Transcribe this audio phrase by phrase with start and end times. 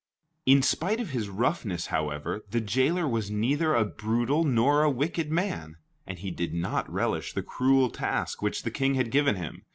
[0.47, 5.31] In spite of his roughness, however, the jailer was neither a brutal nor a wicked
[5.31, 5.75] man,
[6.07, 9.63] and he did not relish the cruel task which the King had given him.